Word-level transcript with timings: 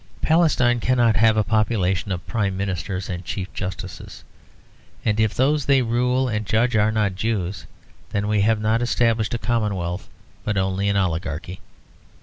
Palestine 0.23 0.79
cannot 0.79 1.15
have 1.17 1.37
a 1.37 1.43
population 1.43 2.11
of 2.11 2.25
Prime 2.25 2.57
Ministers 2.57 3.07
and 3.07 3.23
Chief 3.23 3.53
Justices; 3.53 4.23
and 5.05 5.19
if 5.19 5.31
those 5.35 5.63
they 5.67 5.83
rule 5.83 6.27
and 6.27 6.43
judge 6.43 6.75
are 6.75 6.91
not 6.91 7.13
Jews, 7.13 7.67
then 8.09 8.27
we 8.27 8.41
have 8.41 8.59
not 8.59 8.81
established 8.81 9.35
a 9.35 9.37
commonwealth 9.37 10.09
but 10.43 10.57
only 10.57 10.89
an 10.89 10.97
oligarchy. 10.97 11.59